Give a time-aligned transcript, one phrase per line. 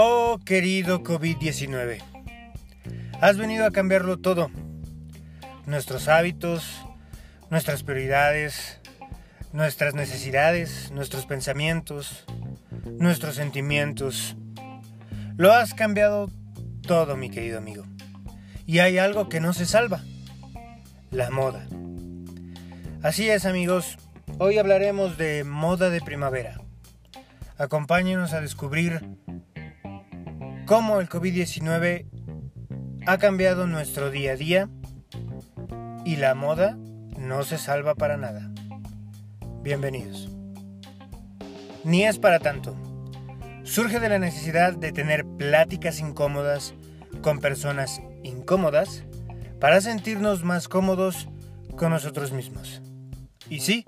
[0.00, 1.98] Oh querido COVID-19,
[3.20, 4.48] has venido a cambiarlo todo.
[5.66, 6.86] Nuestros hábitos,
[7.50, 8.78] nuestras prioridades,
[9.52, 12.24] nuestras necesidades, nuestros pensamientos,
[12.84, 14.36] nuestros sentimientos.
[15.36, 16.30] Lo has cambiado
[16.82, 17.84] todo, mi querido amigo.
[18.66, 20.04] Y hay algo que no se salva.
[21.10, 21.66] La moda.
[23.02, 23.98] Así es, amigos.
[24.38, 26.60] Hoy hablaremos de moda de primavera.
[27.56, 29.02] Acompáñenos a descubrir
[30.68, 32.04] cómo el COVID-19
[33.06, 34.68] ha cambiado nuestro día a día
[36.04, 36.76] y la moda
[37.18, 38.50] no se salva para nada.
[39.62, 40.28] Bienvenidos.
[41.84, 42.76] Ni es para tanto.
[43.64, 46.74] Surge de la necesidad de tener pláticas incómodas
[47.22, 49.04] con personas incómodas
[49.58, 51.30] para sentirnos más cómodos
[51.78, 52.82] con nosotros mismos.
[53.48, 53.86] Y sí,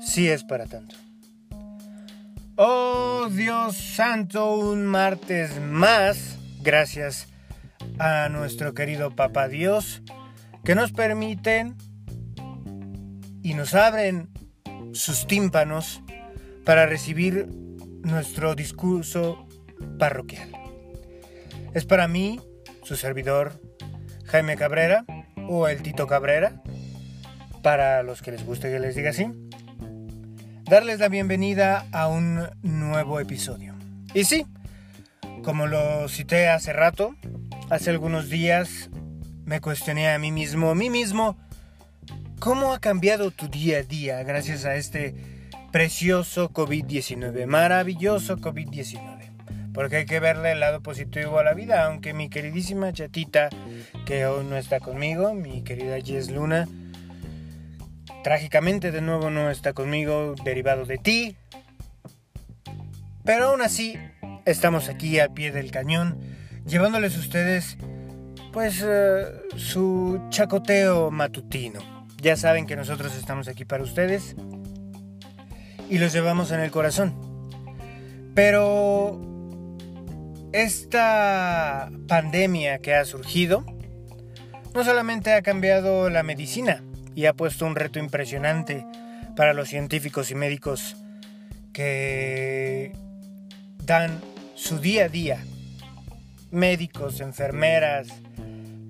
[0.00, 1.01] sí es para tanto.
[2.64, 7.26] Oh Dios santo, un martes más, gracias
[7.98, 10.00] a nuestro querido Papá Dios,
[10.62, 11.76] que nos permiten
[13.42, 14.28] y nos abren
[14.92, 16.02] sus tímpanos
[16.64, 17.48] para recibir
[18.04, 19.48] nuestro discurso
[19.98, 20.52] parroquial.
[21.74, 22.40] Es para mí,
[22.84, 23.60] su servidor,
[24.26, 25.04] Jaime Cabrera,
[25.48, 26.62] o el Tito Cabrera,
[27.64, 29.26] para los que les guste que les diga así,
[30.72, 33.74] darles la bienvenida a un nuevo episodio.
[34.14, 34.46] Y sí,
[35.44, 37.14] como lo cité hace rato,
[37.68, 38.88] hace algunos días
[39.44, 41.36] me cuestioné a mí mismo, a mí mismo,
[42.40, 45.14] ¿cómo ha cambiado tu día a día gracias a este
[45.72, 49.74] precioso COVID-19, maravilloso COVID-19?
[49.74, 53.50] Porque hay que verle el lado positivo a la vida, aunque mi queridísima chatita,
[54.06, 56.66] que hoy no está conmigo, mi querida Jess Luna,
[58.22, 61.36] Trágicamente de nuevo no está conmigo, derivado de ti.
[63.24, 63.98] Pero aún así,
[64.44, 66.18] estamos aquí al pie del cañón,
[66.66, 67.76] llevándoles a ustedes,
[68.52, 69.24] pues, eh,
[69.56, 71.80] su chacoteo matutino.
[72.20, 74.36] Ya saben que nosotros estamos aquí para ustedes
[75.90, 77.14] y los llevamos en el corazón.
[78.34, 79.20] Pero
[80.52, 83.64] esta pandemia que ha surgido
[84.74, 86.82] no solamente ha cambiado la medicina,
[87.14, 88.86] y ha puesto un reto impresionante
[89.36, 90.96] para los científicos y médicos
[91.72, 92.92] que
[93.84, 94.20] dan
[94.54, 95.44] su día a día.
[96.50, 98.08] Médicos, enfermeras,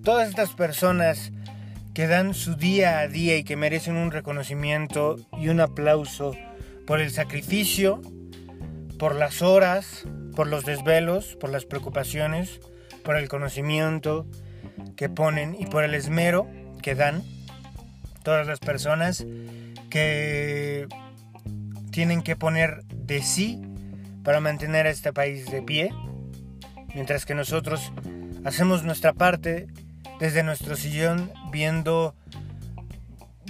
[0.02, 1.32] todas estas personas
[1.94, 6.34] que dan su día a día y que merecen un reconocimiento y un aplauso
[6.86, 8.00] por el sacrificio,
[8.98, 12.60] por las horas, por los desvelos, por las preocupaciones,
[13.04, 14.26] por el conocimiento
[14.96, 16.48] que ponen y por el esmero
[16.82, 17.22] que dan
[18.22, 19.24] todas las personas
[19.90, 20.86] que
[21.90, 23.60] tienen que poner de sí
[24.22, 25.92] para mantener a este país de pie,
[26.94, 27.92] mientras que nosotros
[28.44, 29.66] hacemos nuestra parte
[30.20, 32.14] desde nuestro sillón viendo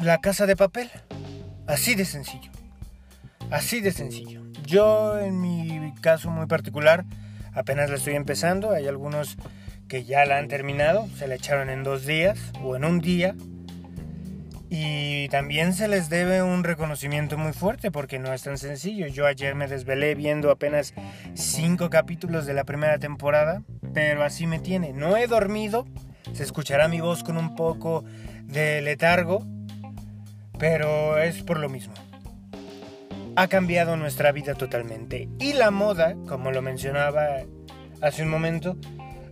[0.03, 0.91] la casa de papel.
[1.67, 2.51] Así de sencillo.
[3.51, 4.43] Así de sencillo.
[4.65, 7.05] Yo en mi caso muy particular
[7.55, 8.71] apenas la estoy empezando.
[8.71, 9.37] Hay algunos
[9.89, 11.07] que ya la han terminado.
[11.19, 13.35] Se la echaron en dos días o en un día.
[14.75, 19.07] Y también se les debe un reconocimiento muy fuerte porque no es tan sencillo.
[19.07, 20.95] Yo ayer me desvelé viendo apenas
[21.35, 23.63] cinco capítulos de la primera temporada,
[23.93, 24.95] pero así me tiene.
[24.95, 25.85] No he dormido,
[26.33, 28.03] se escuchará mi voz con un poco
[28.45, 29.47] de letargo,
[30.59, 31.93] pero es por lo mismo.
[33.37, 35.29] Ha cambiado nuestra vida totalmente.
[35.39, 37.41] Y la moda, como lo mencionaba
[38.01, 38.79] hace un momento,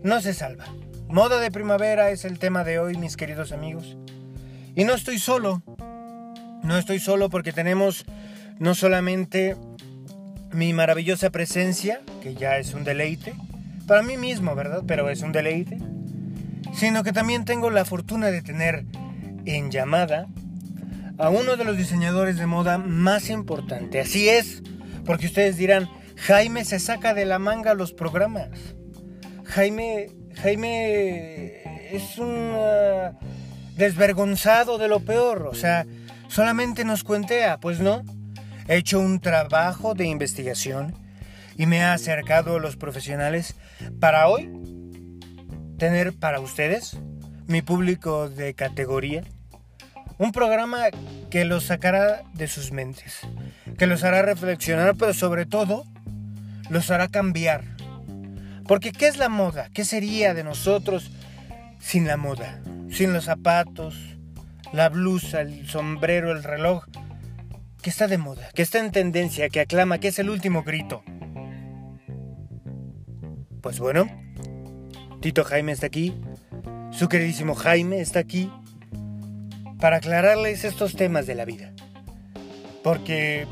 [0.03, 0.67] no se salva.
[1.09, 3.97] Moda de primavera es el tema de hoy, mis queridos amigos.
[4.75, 5.63] Y no estoy solo.
[6.63, 8.05] No estoy solo porque tenemos
[8.59, 9.57] no solamente
[10.53, 13.35] mi maravillosa presencia, que ya es un deleite,
[13.87, 14.83] para mí mismo, ¿verdad?
[14.87, 15.79] Pero es un deleite.
[16.75, 18.85] Sino que también tengo la fortuna de tener
[19.45, 20.27] en llamada
[21.19, 24.01] a uno de los diseñadores de moda más importante.
[24.01, 24.63] Así es,
[25.05, 28.51] porque ustedes dirán, Jaime se saca de la manga los programas.
[29.45, 32.55] Jaime, Jaime es un
[33.81, 35.87] desvergonzado de lo peor, o sea,
[36.29, 38.03] solamente nos cuentea, pues no.
[38.69, 40.95] He hecho un trabajo de investigación
[41.57, 43.57] y me ha acercado a los profesionales
[43.99, 44.51] para hoy
[45.79, 46.99] tener para ustedes,
[47.47, 49.25] mi público de categoría,
[50.19, 50.83] un programa
[51.31, 53.21] que los sacará de sus mentes,
[53.79, 55.87] que los hará reflexionar, pero sobre todo
[56.69, 57.65] los hará cambiar.
[58.69, 59.71] Porque ¿qué es la moda?
[59.73, 61.11] ¿Qué sería de nosotros
[61.81, 62.61] sin la moda?
[62.91, 63.95] sin los zapatos,
[64.73, 66.85] la blusa, el sombrero, el reloj,
[67.83, 71.03] que está de moda, que está en tendencia, que aclama, que es el último grito.
[73.63, 74.07] pues bueno,
[75.21, 76.15] Tito Jaime está aquí,
[76.91, 78.51] su queridísimo Jaime está aquí
[79.79, 81.73] para aclararles estos temas de la vida.
[82.83, 83.47] Porque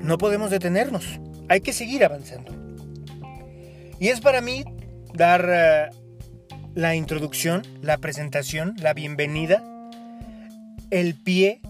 [0.00, 2.52] no podemos detenernos, hay que seguir avanzando.
[4.00, 4.64] Y es para mí
[5.14, 6.01] dar eh,
[6.74, 9.62] la introducción, la presentación, la bienvenida,
[10.90, 11.60] el pie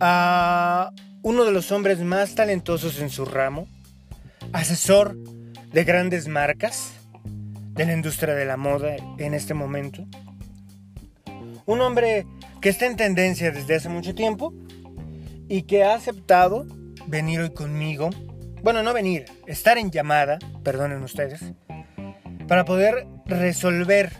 [0.00, 3.66] a uno de los hombres más talentosos en su ramo,
[4.52, 5.16] asesor
[5.72, 6.92] de grandes marcas
[7.74, 10.06] de la industria de la moda en este momento.
[11.66, 12.26] Un hombre
[12.60, 14.54] que está en tendencia desde hace mucho tiempo
[15.48, 16.66] y que ha aceptado
[17.06, 18.10] venir hoy conmigo.
[18.62, 21.40] Bueno, no venir, estar en llamada, perdonen ustedes,
[22.50, 24.10] para poder resolver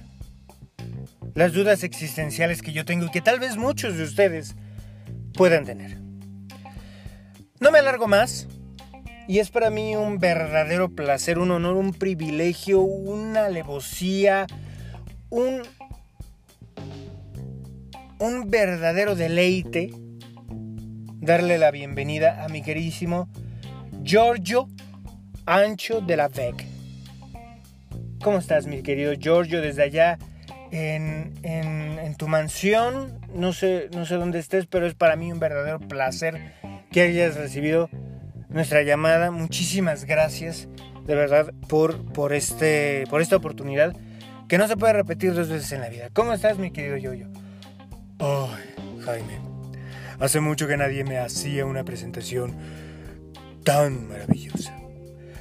[1.35, 4.55] las dudas existenciales que yo tengo y que tal vez muchos de ustedes
[5.35, 5.99] puedan tener.
[7.59, 8.47] No me alargo más
[9.27, 14.47] y es para mí un verdadero placer, un honor, un privilegio, una alevosía,
[15.29, 15.63] un,
[18.21, 19.91] un verdadero deleite
[21.19, 23.29] darle la bienvenida a mi queridísimo
[24.05, 24.69] Giorgio
[25.47, 26.80] Ancho de la VEC.
[28.23, 29.63] ¿Cómo estás, mi querido Giorgio?
[29.63, 30.19] Desde allá
[30.71, 33.19] en, en, tu mansión.
[33.35, 36.53] No sé, no sé dónde estés, pero es para mí un verdadero placer
[36.93, 37.89] que hayas recibido
[38.51, 39.31] nuestra llamada.
[39.31, 40.69] Muchísimas gracias,
[41.07, 43.97] de verdad, por, por, este, por esta oportunidad
[44.49, 46.11] que no se puede repetir dos veces en la vida.
[46.13, 47.29] ¿Cómo estás, mi querido Yoyo?
[48.19, 49.39] Ay, Jaime.
[50.19, 52.55] Hace mucho que nadie me hacía una presentación
[53.65, 54.77] tan maravillosa.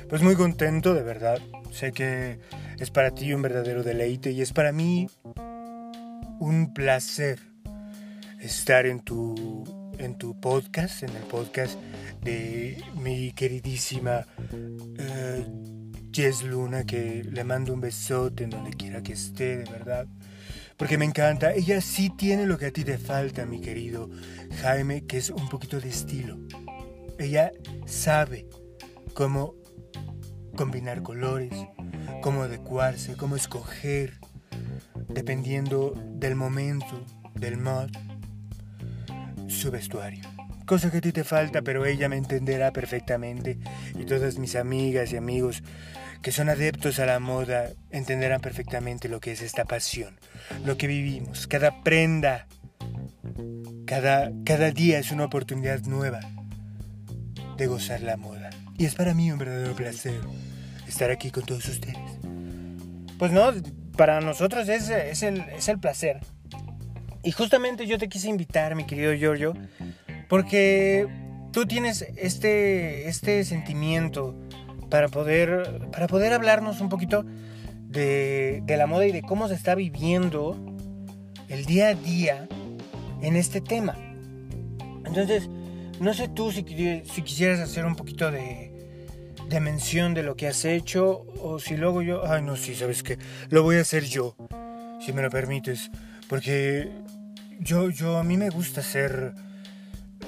[0.08, 1.40] Pues muy contento, de verdad.
[1.72, 2.40] Sé que
[2.80, 5.08] es para ti un verdadero deleite y es para mí
[6.40, 7.40] un placer
[8.40, 11.78] estar en tu, en tu podcast, en el podcast
[12.22, 19.14] de mi queridísima uh, Jess Luna, que le mando un besote en donde quiera que
[19.14, 20.08] esté, de verdad.
[20.78, 21.54] Porque me encanta.
[21.54, 24.10] Ella sí tiene lo que a ti te falta, mi querido
[24.62, 26.38] Jaime, que es un poquito de estilo.
[27.18, 27.52] Ella
[27.86, 28.48] sabe
[29.14, 29.56] cómo
[30.60, 31.54] combinar colores,
[32.22, 34.16] cómo adecuarse, cómo escoger,
[35.08, 37.90] dependiendo del momento, del mod,
[39.48, 40.26] su vestuario.
[40.66, 43.58] Cosa que a ti te falta, pero ella me entenderá perfectamente
[43.98, 45.64] y todas mis amigas y amigos
[46.22, 50.20] que son adeptos a la moda entenderán perfectamente lo que es esta pasión,
[50.66, 51.48] lo que vivimos.
[51.48, 52.48] Cada prenda,
[53.86, 56.20] cada, cada día es una oportunidad nueva
[57.56, 58.50] de gozar la moda.
[58.78, 60.20] Y es para mí un verdadero placer
[60.90, 61.98] estar aquí con todos ustedes.
[63.18, 63.52] Pues no,
[63.98, 66.20] para nosotros es, el, es el placer.
[67.24, 69.54] Y justamente yo te quise invitar, mi querido Giorgio,
[70.30, 71.08] porque
[71.52, 74.36] tú tienes este, este sentimiento
[74.90, 77.26] para poder, para poder hablarnos un poquito
[77.88, 80.58] de, de la moda y de cómo se está viviendo
[81.50, 82.48] el día a día
[83.22, 83.98] en este tema.
[85.06, 85.50] Entonces,
[86.00, 86.64] no sé tú si,
[87.04, 88.79] si quisieras hacer un poquito de,
[89.50, 92.26] de mención de lo que has hecho o si luego yo...
[92.32, 93.18] Ay, no, sí, sabes que
[93.50, 94.36] lo voy a hacer yo,
[95.04, 95.90] si me lo permites,
[96.28, 96.92] porque
[97.60, 99.34] yo, yo a mí me gusta ser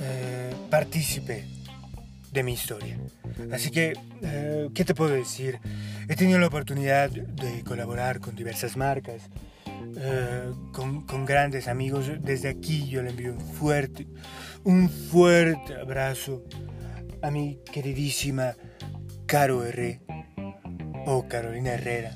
[0.02, 1.46] eh, partícipe
[2.32, 2.98] de mi historia.
[3.52, 5.60] Así que, eh, ¿qué te puedo decir?
[6.10, 9.22] He tenido la oportunidad de colaborar con diversas marcas,
[9.98, 12.10] eh, con, con, grandes amigos.
[12.22, 14.08] Desde aquí yo le envío un fuerte,
[14.64, 16.44] un fuerte abrazo
[17.22, 18.56] a mi queridísima
[19.32, 20.02] Caro R.
[21.06, 22.14] O Carolina Herrera.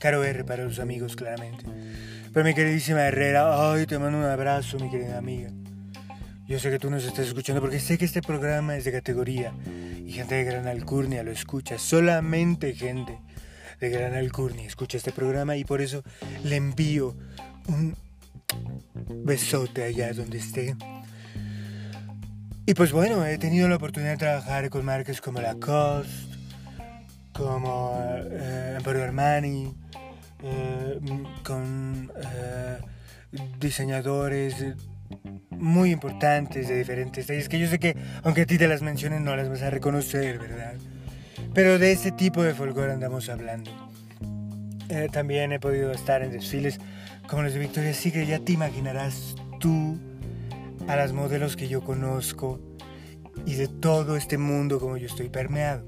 [0.00, 1.66] Caro R para los amigos, claramente.
[2.32, 5.50] Pero mi queridísima Herrera, ay, te mando un abrazo, mi querida amiga.
[6.48, 9.52] Yo sé que tú nos estás escuchando porque sé que este programa es de categoría
[10.06, 11.78] y gente de Gran Alcurnia lo escucha.
[11.78, 13.18] Solamente gente
[13.78, 16.02] de Gran Alcurnia escucha este programa y por eso
[16.44, 17.14] le envío
[17.68, 17.94] un
[19.22, 20.76] besote allá donde esté.
[22.68, 26.10] Y pues bueno, he tenido la oportunidad de trabajar con marcas como Lacoste,
[27.32, 27.96] como
[28.28, 29.72] eh, Emporio Armani,
[30.42, 30.98] eh,
[31.44, 32.78] con eh,
[33.60, 34.56] diseñadores
[35.50, 39.22] muy importantes de diferentes talles, que yo sé que aunque a ti te las mencionen
[39.22, 40.74] no las vas a reconocer, ¿verdad?
[41.54, 43.70] Pero de ese tipo de folclore andamos hablando.
[45.12, 46.80] también he podido estar en desfiles
[47.28, 50.00] como los de Victoria's Secret, ya te imaginarás tú
[50.88, 52.60] a las modelos que yo conozco
[53.44, 55.84] y de todo este mundo como yo estoy permeado.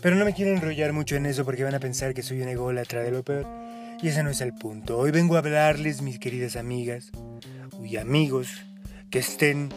[0.00, 2.48] Pero no me quiero enrollar mucho en eso porque van a pensar que soy un
[2.48, 3.46] ególatra de lo peor.
[4.02, 4.98] Y ese no es el punto.
[4.98, 7.10] Hoy vengo a hablarles, mis queridas amigas
[7.82, 8.48] y amigos,
[9.10, 9.70] que estén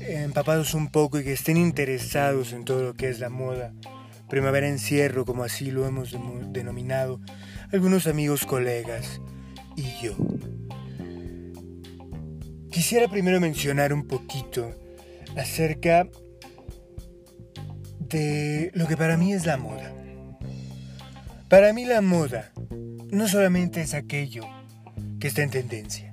[0.00, 3.72] empapados un poco y que estén interesados en todo lo que es la moda
[4.28, 6.16] primavera encierro, como así lo hemos
[6.54, 7.20] denominado
[7.70, 9.20] algunos amigos, colegas
[9.76, 10.16] y yo.
[12.72, 14.74] Quisiera primero mencionar un poquito
[15.36, 16.08] acerca
[17.98, 19.92] de lo que para mí es la moda.
[21.50, 22.50] Para mí la moda
[23.10, 24.44] no solamente es aquello
[25.20, 26.12] que está en tendencia.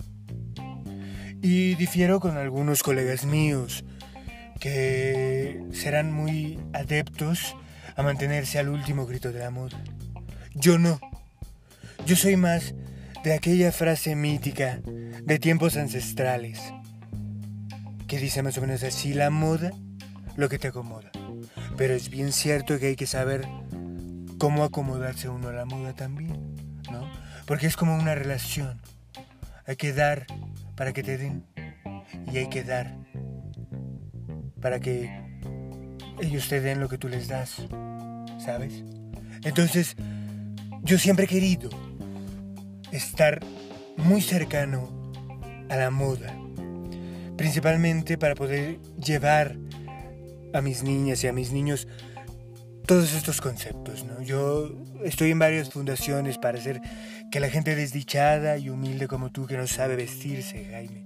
[1.42, 3.86] Y difiero con algunos colegas míos
[4.60, 7.56] que serán muy adeptos
[7.96, 9.82] a mantenerse al último grito de la moda.
[10.56, 11.00] Yo no.
[12.06, 12.76] Yo soy más
[13.24, 14.80] de aquella frase mítica
[15.24, 16.62] de tiempos ancestrales
[18.08, 19.72] que dice más o menos así, la moda,
[20.36, 21.12] lo que te acomoda.
[21.78, 23.48] Pero es bien cierto que hay que saber
[24.40, 26.56] cómo acomodarse uno a la moda también,
[26.92, 27.08] ¿no?
[27.46, 28.82] Porque es como una relación.
[29.68, 30.26] Hay que dar
[30.76, 31.46] para que te den
[32.34, 32.98] y hay que dar
[34.60, 35.12] para que
[36.20, 37.68] ellos te den lo que tú les das,
[38.44, 38.84] ¿sabes?
[39.44, 39.96] Entonces,
[40.82, 41.70] yo siempre he querido
[42.92, 43.40] estar
[43.98, 44.90] muy cercano
[45.70, 46.36] a la moda,
[47.38, 49.56] principalmente para poder llevar
[50.54, 51.88] a mis niñas y a mis niños
[52.86, 54.04] todos estos conceptos.
[54.04, 54.22] ¿no?
[54.22, 54.72] Yo
[55.04, 56.82] estoy en varias fundaciones para hacer
[57.32, 61.06] que la gente desdichada y humilde como tú, que no sabe vestirse, Jaime,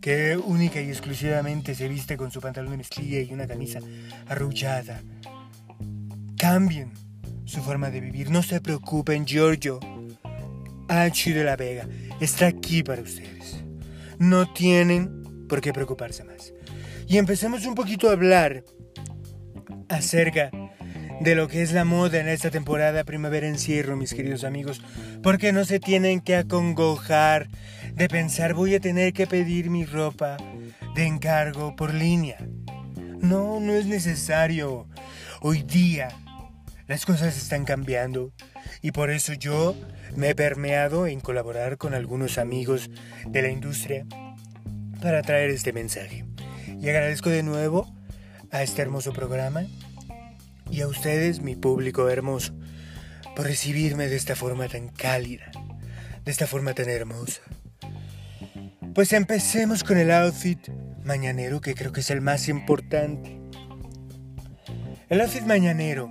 [0.00, 3.80] que única y exclusivamente se viste con su pantalón de mezclilla y una camisa
[4.26, 5.02] arrullada,
[6.38, 6.92] cambien
[7.44, 8.30] su forma de vivir.
[8.30, 9.80] No se preocupen, Giorgio.
[10.88, 11.86] H de la Vega
[12.20, 13.62] está aquí para ustedes.
[14.18, 16.52] No tienen por qué preocuparse más.
[17.06, 18.64] Y empecemos un poquito a hablar
[19.88, 20.50] acerca
[21.20, 24.82] de lo que es la moda en esta temporada primavera encierro, mis queridos amigos,
[25.22, 27.48] porque no se tienen que acongojar
[27.94, 30.36] de pensar voy a tener que pedir mi ropa
[30.94, 32.38] de encargo por línea.
[33.20, 34.86] No, no es necesario.
[35.40, 36.08] Hoy día
[36.86, 38.32] las cosas están cambiando
[38.82, 39.76] y por eso yo
[40.16, 42.90] me he permeado en colaborar con algunos amigos
[43.26, 44.06] de la industria
[45.00, 46.24] para traer este mensaje.
[46.80, 47.92] Y agradezco de nuevo
[48.50, 49.64] a este hermoso programa
[50.70, 52.54] y a ustedes, mi público hermoso,
[53.34, 55.50] por recibirme de esta forma tan cálida,
[56.24, 57.42] de esta forma tan hermosa.
[58.94, 60.68] Pues empecemos con el outfit
[61.04, 63.38] mañanero que creo que es el más importante.
[65.08, 66.08] El outfit mañanero,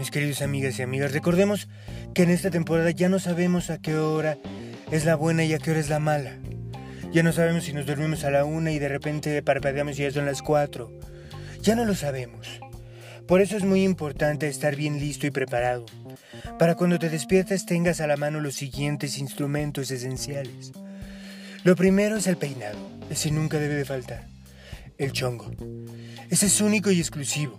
[0.00, 1.68] mis queridos amigas y amigas, recordemos
[2.14, 4.38] que en esta temporada ya no sabemos a qué hora
[4.90, 6.38] es la buena y a qué hora es la mala.
[7.12, 10.10] Ya no sabemos si nos dormimos a la una y de repente parpadeamos y ya
[10.10, 10.90] son las cuatro.
[11.60, 12.48] Ya no lo sabemos.
[13.28, 15.84] Por eso es muy importante estar bien listo y preparado,
[16.58, 20.72] para cuando te despiertas tengas a la mano los siguientes instrumentos esenciales.
[21.62, 22.78] Lo primero es el peinado,
[23.10, 24.26] ese nunca debe de faltar.
[24.96, 25.50] El chongo,
[26.30, 27.58] ese es único y exclusivo.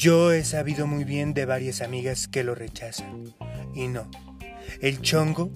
[0.00, 3.34] Yo he sabido muy bien de varias amigas que lo rechazan.
[3.74, 4.10] Y no,
[4.80, 5.52] el chongo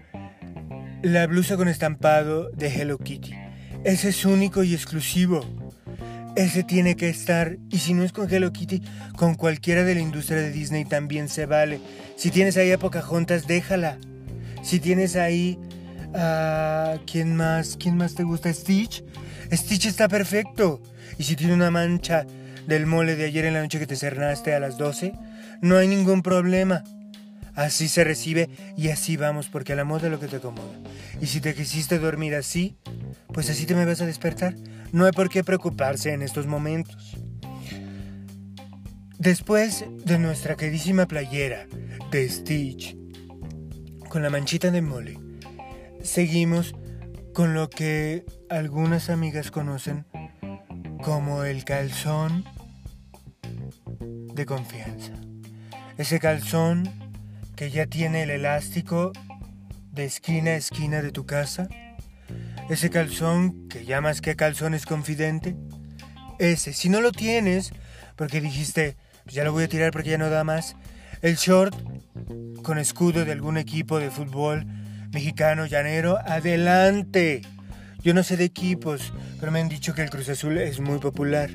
[1.04, 3.49] la blusa con estampado de Hello Kitty.
[3.84, 5.46] Ese es único y exclusivo.
[6.36, 8.82] Ese tiene que estar, y si no es con Hello Kitty,
[9.16, 11.80] con cualquiera de la industria de Disney también se vale.
[12.16, 13.98] Si tienes ahí a Pocahontas, déjala.
[14.62, 15.58] Si tienes ahí
[16.14, 16.98] a...
[17.10, 17.78] ¿Quién más?
[17.78, 18.54] ¿Quién más te gusta?
[18.54, 19.04] Stitch.
[19.52, 20.82] Stitch está perfecto.
[21.18, 22.26] Y si tiene una mancha
[22.68, 25.14] del mole de ayer en la noche que te cernaste a las 12,
[25.62, 26.84] no hay ningún problema.
[27.60, 30.80] Así se recibe y así vamos, porque a la moda es lo que te acomoda.
[31.20, 32.78] Y si te quisiste dormir así,
[33.34, 34.56] pues así te me vas a despertar.
[34.94, 37.18] No hay por qué preocuparse en estos momentos.
[39.18, 41.68] Después de nuestra queridísima playera
[42.12, 42.96] de Stitch,
[44.08, 45.20] con la manchita de mole,
[46.02, 46.74] seguimos
[47.34, 50.06] con lo que algunas amigas conocen
[51.04, 52.46] como el calzón
[54.00, 55.12] de confianza.
[55.98, 56.99] Ese calzón
[57.60, 59.12] que ya tiene el elástico
[59.92, 61.68] de esquina a esquina de tu casa.
[62.70, 65.58] Ese calzón que ya más que calzón es confidente.
[66.40, 67.74] Ese, si no lo tienes,
[68.16, 70.78] porque dijiste, pues ya lo voy a tirar porque ya no da más.
[71.22, 71.76] El short
[72.64, 74.66] con escudo de algún equipo de fútbol
[75.12, 77.42] mexicano llanero, adelante.
[78.02, 81.00] Yo no sé de equipos, pero me han dicho que el Cruz Azul es muy
[81.00, 81.50] popular.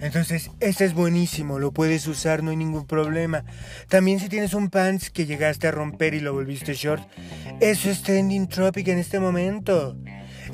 [0.00, 3.44] Entonces, este es buenísimo, lo puedes usar, no hay ningún problema.
[3.88, 7.06] También si tienes un pants que llegaste a romper y lo volviste short,
[7.60, 9.96] eso es trending tropic en este momento.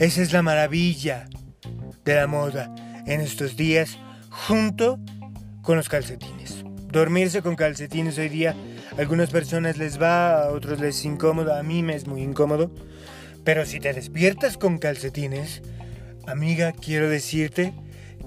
[0.00, 1.28] Esa es la maravilla
[2.04, 2.74] de la moda
[3.06, 3.98] en estos días,
[4.30, 4.98] junto
[5.62, 6.64] con los calcetines.
[6.90, 8.56] Dormirse con calcetines hoy día,
[8.96, 12.22] a algunas personas les va, a otros les es incómodo, a mí me es muy
[12.22, 12.72] incómodo.
[13.44, 15.62] Pero si te despiertas con calcetines,
[16.26, 17.72] amiga, quiero decirte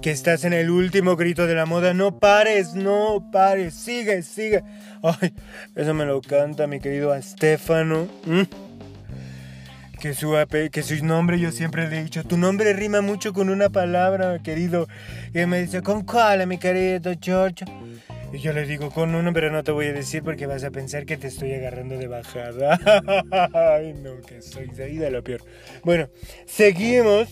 [0.00, 1.94] que estás en el último grito de la moda.
[1.94, 4.62] No pares, no pares, sigue, sigue.
[5.02, 5.34] Ay,
[5.76, 8.08] eso me lo canta mi querido Estefano.
[10.00, 10.34] Que su,
[10.72, 14.38] que su nombre yo siempre le he dicho, tu nombre rima mucho con una palabra,
[14.42, 14.88] querido.
[15.34, 17.66] Y él me dice, ¿con cuál, mi querido George?
[18.32, 20.70] Y yo le digo, con uno, pero no te voy a decir porque vas a
[20.70, 22.78] pensar que te estoy agarrando de bajada.
[23.74, 25.42] Ay, no, que soy de lo peor.
[25.82, 26.08] Bueno,
[26.46, 27.28] seguimos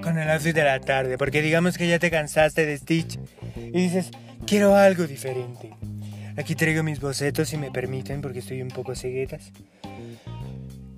[0.00, 3.18] con el outfit de la tarde, porque digamos que ya te cansaste de Stitch
[3.56, 4.10] y dices,
[4.46, 5.70] quiero algo diferente.
[6.36, 9.50] Aquí traigo mis bocetos si me permiten, porque estoy un poco ceguetas.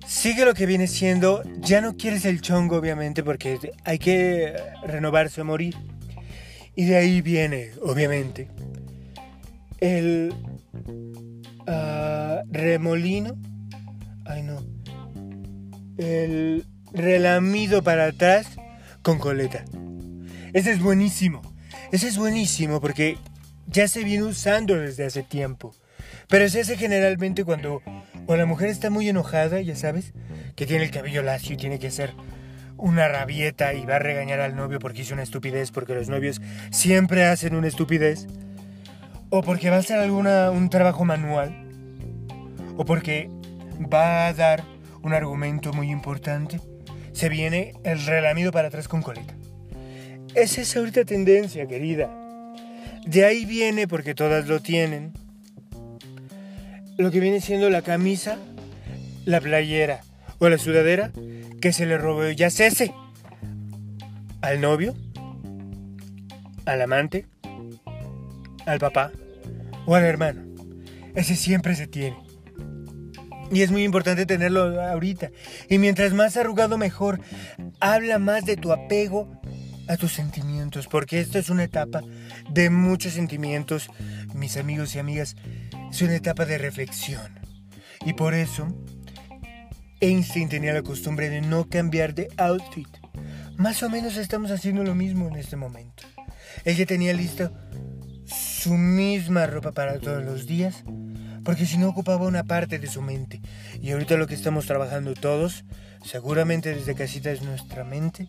[0.05, 4.53] Sigue lo que viene siendo, ya no quieres el chongo obviamente porque hay que
[4.85, 5.75] renovarse o morir.
[6.75, 8.47] Y de ahí viene, obviamente,
[9.83, 10.33] el
[11.67, 13.37] uh, remolino.
[14.25, 14.63] Ay no.
[15.97, 18.47] El relamido para atrás
[19.01, 19.65] con coleta.
[20.53, 21.41] Ese es buenísimo.
[21.91, 23.17] Ese es buenísimo porque
[23.67, 25.75] ya se viene usando desde hace tiempo.
[26.29, 27.81] Pero se hace generalmente cuando
[28.25, 30.13] o la mujer está muy enojada, ya sabes,
[30.55, 32.13] que tiene el cabello lacio y tiene que hacer
[32.77, 36.41] una rabieta y va a regañar al novio porque hizo una estupidez, porque los novios
[36.71, 38.27] siempre hacen una estupidez,
[39.35, 41.51] o porque va a hacer alguna, un trabajo manual,
[42.77, 43.31] o porque
[43.91, 44.63] va a dar
[45.01, 46.61] un argumento muy importante
[47.13, 49.33] se viene el relamido para atrás con coleta.
[50.35, 52.11] Esa es ahorita tendencia, querida.
[53.07, 55.13] De ahí viene, porque todas lo tienen,
[56.99, 58.37] lo que viene siendo la camisa,
[59.25, 60.01] la playera
[60.37, 61.11] o la sudadera
[61.59, 62.93] que se le robó ya cese
[64.41, 64.93] al novio,
[66.65, 67.25] al amante,
[68.67, 69.11] al papá
[69.85, 70.43] o al hermano.
[71.15, 72.17] Ese siempre se tiene.
[73.51, 75.29] Y es muy importante tenerlo ahorita.
[75.69, 77.21] Y mientras más arrugado mejor,
[77.79, 79.39] habla más de tu apego
[79.87, 82.01] a tus sentimientos, porque esta es una etapa
[82.49, 83.89] de muchos sentimientos,
[84.33, 85.35] mis amigos y amigas,
[85.91, 87.39] es una etapa de reflexión.
[88.05, 88.67] Y por eso,
[89.99, 92.87] Einstein tenía la costumbre de no cambiar de outfit.
[93.57, 96.03] Más o menos estamos haciendo lo mismo en este momento.
[96.65, 97.51] Ella tenía lista
[98.63, 100.85] su misma ropa para todos los días,
[101.43, 103.41] porque si no ocupaba una parte de su mente.
[103.81, 105.65] Y ahorita lo que estamos trabajando todos,
[106.05, 108.25] seguramente desde casita es nuestra mente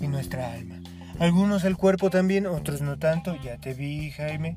[0.00, 0.80] y nuestra alma.
[1.18, 3.36] Algunos el cuerpo también, otros no tanto.
[3.42, 4.56] Ya te vi, Jaime.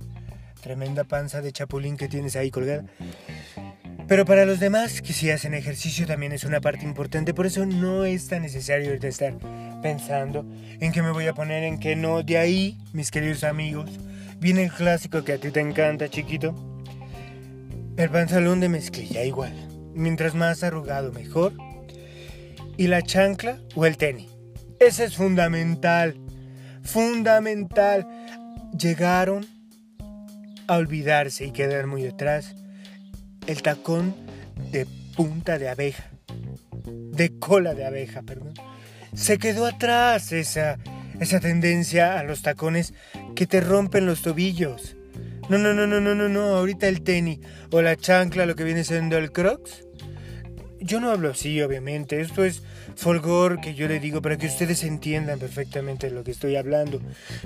[0.61, 2.85] Tremenda panza de chapulín que tienes ahí colgada.
[4.07, 7.65] Pero para los demás que si hacen ejercicio también es una parte importante, por eso
[7.65, 9.33] no es tan necesario estar
[9.81, 10.45] pensando
[10.79, 12.23] en qué me voy a poner, en qué no.
[12.23, 13.99] De ahí, mis queridos amigos,
[14.39, 16.55] viene el clásico que a ti te encanta, chiquito
[17.99, 19.53] el pantalón de mezclilla igual.
[19.93, 21.51] Mientras más arrugado mejor.
[22.77, 24.31] Y la chancla o el tenis.
[24.79, 26.15] Ese es fundamental.
[26.81, 28.07] Fundamental.
[28.71, 29.45] Llegaron
[30.67, 32.55] a olvidarse y quedar muy detrás
[33.47, 34.15] el tacón
[34.71, 36.05] de punta de abeja.
[36.85, 38.53] De cola de abeja, perdón.
[39.13, 40.77] Se quedó atrás esa,
[41.19, 42.93] esa tendencia a los tacones
[43.35, 44.95] que te rompen los tobillos.
[45.49, 46.55] No, no, no, no, no, no, no.
[46.55, 47.39] Ahorita el tenis
[47.71, 49.85] o la chancla, lo que viene siendo el crocs.
[50.79, 52.21] Yo no hablo así, obviamente.
[52.21, 52.63] Esto es
[52.95, 57.01] folgor que yo le digo para que ustedes entiendan perfectamente lo que estoy hablando.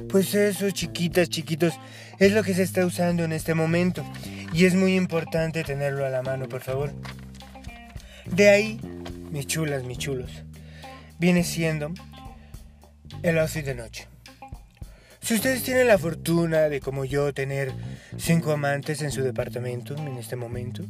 [0.10, 1.74] Pues eso, chiquitas, chiquitos,
[2.20, 4.06] es lo que se está usando en este momento.
[4.54, 6.92] Y es muy importante tenerlo a la mano, por favor.
[8.26, 8.80] De ahí,
[9.32, 10.44] mis chulas, mis chulos,
[11.20, 11.94] viene siendo
[13.24, 14.08] el outfit de noche.
[15.22, 17.72] Si ustedes tienen la fortuna de, como yo, tener
[18.18, 20.84] cinco amantes en su departamento en este momento,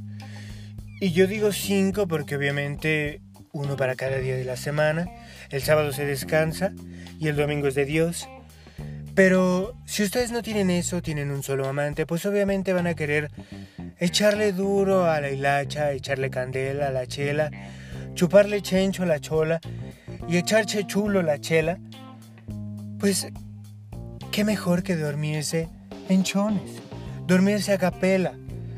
[0.99, 5.07] y yo digo cinco porque obviamente uno para cada día de la semana,
[5.51, 6.73] el sábado se descansa
[7.19, 8.27] y el domingo es de Dios.
[9.13, 13.29] Pero si ustedes no tienen eso, tienen un solo amante, pues obviamente van a querer
[13.99, 17.51] echarle duro a la hilacha, echarle candela a la chela,
[18.15, 19.61] chuparle chencho a la chola
[20.27, 21.77] y echarche chulo la chela.
[23.03, 23.27] Pues
[24.31, 25.67] qué mejor que dormirse
[26.07, 26.71] en chones,
[27.27, 28.31] dormirse a capela,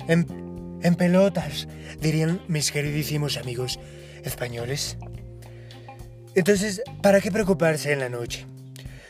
[0.08, 1.68] en, en pelotas,
[2.02, 3.80] dirían mis queridísimos amigos
[4.24, 4.98] españoles.
[6.34, 8.48] Entonces, ¿para qué preocuparse en la noche?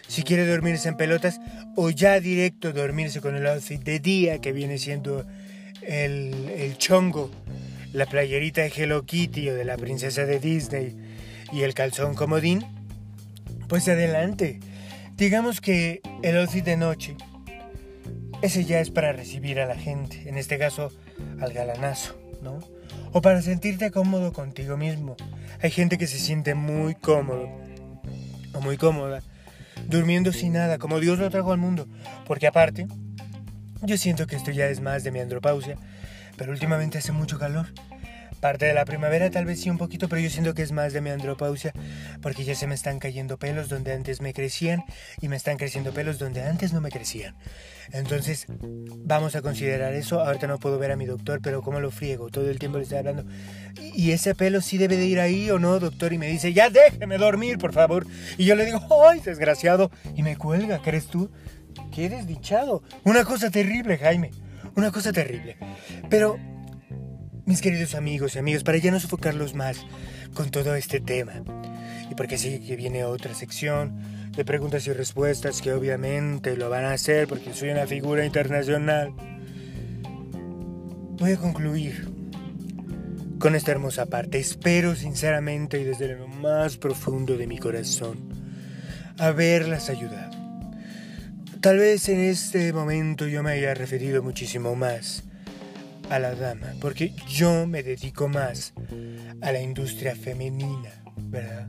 [0.06, 1.40] Si quiere dormirse en pelotas
[1.78, 5.26] o ya directo dormirse con el outfit de día que viene siendo
[5.82, 7.32] el, el chongo,
[7.94, 10.94] la playerita de Hello Kitty o de la princesa de Disney
[11.54, 12.66] y el calzón comodín,
[13.70, 14.60] pues adelante.
[15.16, 17.16] Digamos que el outfit de noche,
[18.42, 20.92] ese ya es para recibir a la gente, en este caso
[21.40, 22.60] al galanazo, ¿no?
[23.14, 25.16] O para sentirte cómodo contigo mismo.
[25.62, 27.50] Hay gente que se siente muy cómodo
[28.54, 29.24] o muy cómoda
[29.88, 31.88] durmiendo sin nada, como Dios lo trajo al mundo.
[32.26, 32.86] Porque aparte,
[33.84, 35.78] yo siento que esto ya es más de mi andropausia,
[36.36, 37.68] pero últimamente hace mucho calor
[38.46, 40.94] Parte de la primavera tal vez sí un poquito, pero yo siento que es más
[40.94, 41.74] de mi andropausia,
[42.22, 44.84] porque ya se me están cayendo pelos donde antes me crecían
[45.20, 47.36] y me están creciendo pelos donde antes no me crecían.
[47.92, 50.22] Entonces, vamos a considerar eso.
[50.22, 52.30] Ahorita no puedo ver a mi doctor, pero ¿cómo lo friego?
[52.30, 53.26] Todo el tiempo le estoy hablando.
[53.82, 56.14] ¿Y ese pelo sí debe de ir ahí o no, doctor?
[56.14, 58.06] Y me dice, ya déjeme dormir, por favor.
[58.38, 58.80] Y yo le digo,
[59.10, 59.90] ¡ay, desgraciado!
[60.16, 61.32] Y me cuelga, ¿crees tú?
[61.92, 62.84] ¡Qué desdichado!
[63.06, 64.30] Una cosa terrible, Jaime.
[64.76, 65.58] Una cosa terrible.
[66.12, 66.38] Pero
[67.46, 69.86] mis queridos amigos y amigos, para ya no sofocarlos más
[70.34, 71.44] con todo este tema.
[72.10, 76.86] Y porque sí que viene otra sección de preguntas y respuestas que obviamente lo van
[76.86, 79.14] a hacer porque soy una figura internacional.
[81.18, 82.10] Voy a concluir
[83.40, 84.40] con esta hermosa parte.
[84.40, 88.18] Espero sinceramente y desde lo más profundo de mi corazón
[89.18, 90.36] haberlas ayudado.
[91.62, 95.24] Tal vez en este momento yo me haya referido muchísimo más
[96.10, 98.74] a la dama, porque yo me dedico más
[99.42, 101.68] a la industria femenina, ¿verdad?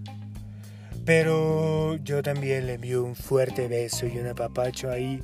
[1.05, 5.23] Pero yo también le envío un fuerte beso y un apapacho ahí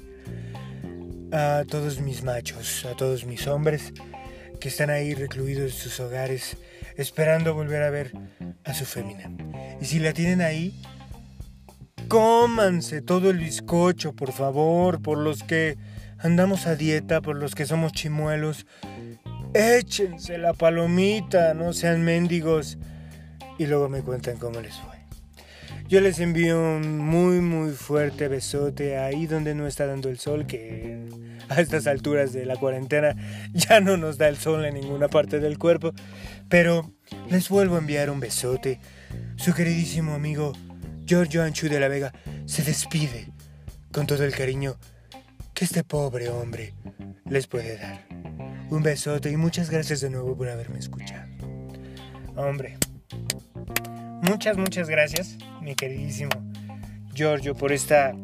[1.32, 3.92] a todos mis machos, a todos mis hombres
[4.60, 6.56] que están ahí recluidos en sus hogares
[6.96, 8.12] esperando volver a ver
[8.64, 9.30] a su fémina.
[9.80, 10.80] Y si la tienen ahí,
[12.08, 15.76] cómanse todo el bizcocho, por favor, por los que
[16.18, 18.66] andamos a dieta, por los que somos chimuelos,
[19.54, 22.78] échense la palomita, no sean mendigos
[23.58, 24.92] y luego me cuentan cómo les fue.
[25.88, 30.46] Yo les envío un muy muy fuerte besote ahí donde no está dando el sol,
[30.46, 31.06] que
[31.48, 33.14] a estas alturas de la cuarentena
[33.52, 35.92] ya no nos da el sol en ninguna parte del cuerpo,
[36.48, 36.90] pero
[37.28, 38.80] les vuelvo a enviar un besote.
[39.36, 40.54] Su queridísimo amigo
[41.04, 42.12] Giorgio Anchu de la Vega
[42.46, 43.28] se despide
[43.92, 44.76] con todo el cariño
[45.52, 46.72] que este pobre hombre
[47.26, 48.51] les puede dar.
[48.72, 51.28] Un besote y muchas gracias de nuevo por haberme escuchado.
[52.36, 52.78] Hombre,
[54.22, 56.30] muchas, muchas gracias, mi queridísimo
[57.12, 58.14] Giorgio, por esta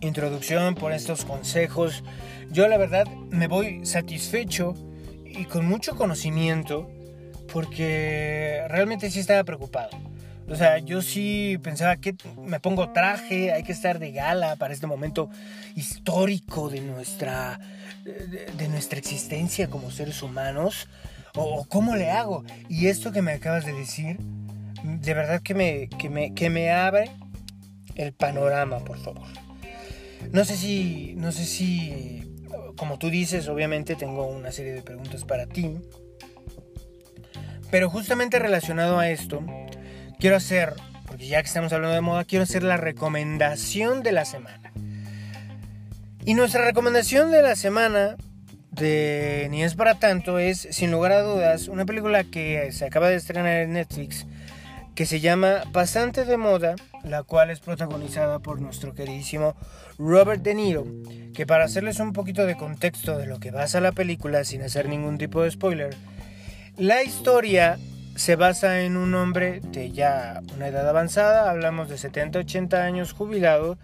[0.00, 2.02] introducción, por estos consejos.
[2.50, 4.72] Yo la verdad me voy satisfecho
[5.26, 6.90] y con mucho conocimiento
[7.52, 9.90] porque realmente sí estaba preocupado.
[10.48, 14.72] O sea, yo sí pensaba que me pongo traje, hay que estar de gala para
[14.72, 15.28] este momento
[15.76, 17.60] histórico de nuestra,
[18.04, 20.88] de, nuestra existencia como seres humanos.
[21.34, 22.44] O, cómo le hago.
[22.68, 24.18] Y esto que me acabas de decir,
[24.82, 27.10] de verdad que me, que me, que me abre
[27.94, 29.26] el panorama, por favor.
[30.30, 32.22] No sé si, no sé si,
[32.76, 35.78] como tú dices, obviamente tengo una serie de preguntas para ti.
[37.70, 39.42] Pero justamente relacionado a esto,
[40.18, 40.74] quiero hacer,
[41.06, 44.61] porque ya que estamos hablando de moda, quiero hacer la recomendación de la semana.
[46.24, 48.16] Y nuestra recomendación de la semana
[48.70, 53.08] de Ni es para tanto es, sin lugar a dudas, una película que se acaba
[53.08, 54.26] de estrenar en Netflix
[54.94, 59.56] que se llama Pasante de Moda, la cual es protagonizada por nuestro queridísimo
[59.98, 60.86] Robert De Niro,
[61.34, 64.88] que para hacerles un poquito de contexto de lo que basa la película sin hacer
[64.88, 65.96] ningún tipo de spoiler,
[66.76, 67.78] la historia
[68.16, 73.78] se basa en un hombre de ya una edad avanzada, hablamos de 70-80 años jubilado,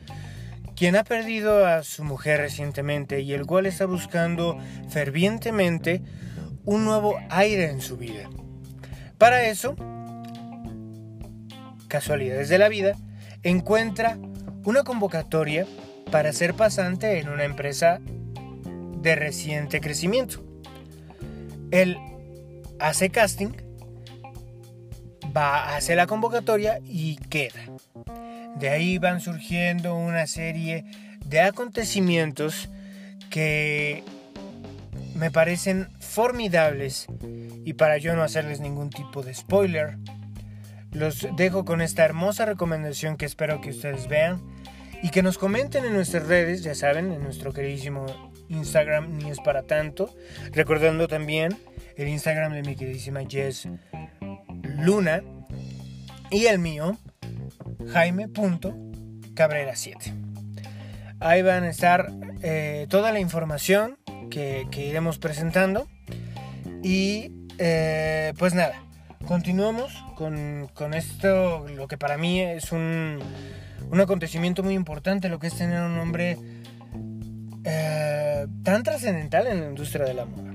[0.78, 4.56] quien ha perdido a su mujer recientemente y el cual está buscando
[4.88, 6.02] fervientemente
[6.64, 8.30] un nuevo aire en su vida.
[9.18, 9.74] Para eso,
[11.88, 12.96] casualidades de la vida,
[13.42, 14.18] encuentra
[14.64, 15.66] una convocatoria
[16.12, 17.98] para ser pasante en una empresa
[19.02, 20.44] de reciente crecimiento.
[21.72, 21.98] Él
[22.78, 23.50] hace casting
[25.36, 27.64] va a hacer la convocatoria y queda.
[28.58, 30.84] De ahí van surgiendo una serie
[31.24, 32.68] de acontecimientos
[33.30, 34.02] que
[35.14, 37.06] me parecen formidables
[37.64, 39.98] y para yo no hacerles ningún tipo de spoiler,
[40.92, 44.42] los dejo con esta hermosa recomendación que espero que ustedes vean
[45.02, 48.06] y que nos comenten en nuestras redes, ya saben, en nuestro queridísimo
[48.48, 50.14] Instagram, ni es para tanto.
[50.52, 51.56] Recordando también
[51.96, 53.68] el Instagram de mi queridísima Jess
[54.62, 55.22] Luna
[56.30, 56.96] y el mío,
[57.86, 60.14] jaime.cabrera7.
[61.20, 62.12] Ahí van a estar
[62.42, 63.98] eh, toda la información
[64.30, 65.86] que, iremos presentando.
[66.82, 68.82] Y eh, pues nada,
[69.26, 73.18] continuamos con, con, esto, lo que para mí es un,
[73.90, 76.38] un acontecimiento muy importante, lo que es tener un hombre
[77.64, 80.54] eh, tan trascendental en la industria de la moda.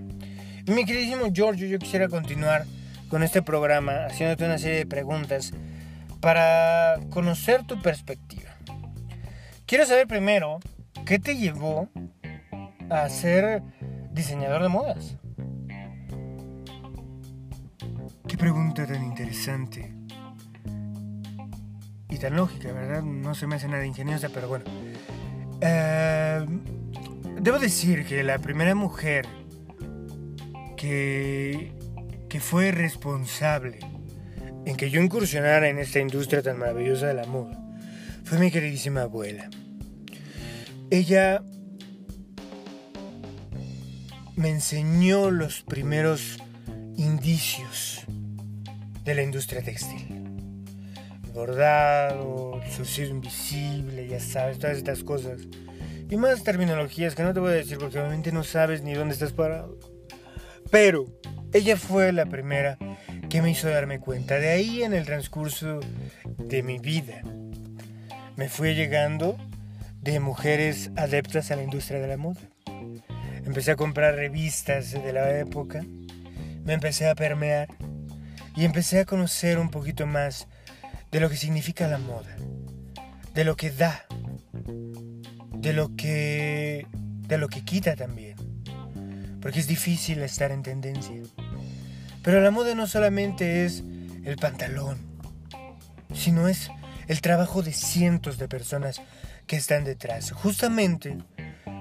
[0.68, 2.66] mi queridísimo Giorgio, yo quisiera continuar
[3.10, 5.52] con este programa haciéndote una serie de preguntas
[6.24, 8.56] para conocer tu perspectiva.
[9.66, 10.62] Quiero saber primero,
[11.06, 11.90] ¿qué te llevó
[12.90, 13.62] a ser
[14.14, 15.18] diseñador de modas?
[18.26, 19.94] Qué pregunta tan interesante
[22.08, 23.04] y tan lógica, ¿verdad?
[23.04, 24.64] No se me hace nada ingeniosa, pero bueno.
[25.60, 26.46] Eh,
[27.42, 29.28] debo decir que la primera mujer
[30.78, 31.74] que,
[32.30, 33.80] que fue responsable
[34.66, 37.60] en que yo incursionara en esta industria tan maravillosa de la moda
[38.24, 39.50] fue mi queridísima abuela.
[40.90, 41.44] Ella
[44.36, 46.38] me enseñó los primeros
[46.96, 48.06] indicios
[49.04, 50.24] de la industria textil
[51.34, 55.42] bordado, sucio invisible, ya sabes, todas estas cosas.
[56.10, 59.14] Y más terminologías que no te voy a decir porque obviamente no sabes ni dónde
[59.14, 59.78] estás parado.
[60.70, 61.06] Pero
[61.54, 62.78] ella fue la primera
[63.30, 64.40] que me hizo darme cuenta.
[64.40, 65.80] De ahí en el transcurso
[66.38, 67.22] de mi vida
[68.36, 69.38] me fui llegando
[70.02, 72.42] de mujeres adeptas a la industria de la moda.
[73.46, 75.84] Empecé a comprar revistas de la época,
[76.64, 77.68] me empecé a permear
[78.56, 80.48] y empecé a conocer un poquito más
[81.12, 82.36] de lo que significa la moda,
[83.34, 84.06] de lo que da,
[85.52, 86.88] de lo que
[87.28, 88.36] de lo que quita también.
[89.42, 91.22] Porque es difícil estar en tendencia.
[92.24, 93.84] Pero la moda no solamente es
[94.24, 94.98] el pantalón,
[96.14, 96.72] sino es
[97.08, 99.02] el trabajo de cientos de personas
[99.46, 100.32] que están detrás.
[100.32, 101.18] Justamente,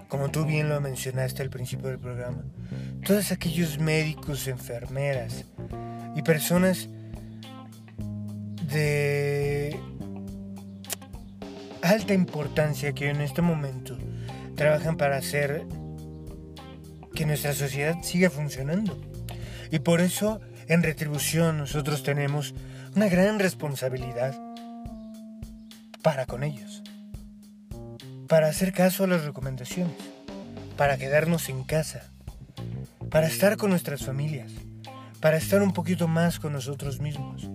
[0.08, 2.42] como tú bien lo mencionaste al principio del programa,
[3.06, 5.44] todos aquellos médicos, enfermeras
[6.16, 6.88] y personas
[8.72, 9.78] de
[11.82, 13.96] alta importancia que en este momento
[14.56, 15.66] trabajan para hacer
[17.14, 19.11] que nuestra sociedad siga funcionando.
[19.72, 22.54] Y por eso, en retribución, nosotros tenemos
[22.94, 24.38] una gran responsabilidad
[26.02, 26.82] para con ellos.
[28.28, 29.96] Para hacer caso a las recomendaciones.
[30.76, 32.02] Para quedarnos en casa.
[33.10, 34.52] Para estar con nuestras familias.
[35.20, 37.48] Para estar un poquito más con nosotros mismos.